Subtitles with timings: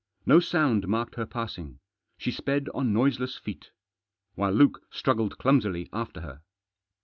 [0.25, 1.77] No sound marked her passing.
[2.17, 3.69] She sped on noiseless feet.
[4.33, 6.41] While Luke struggled clumsily after her.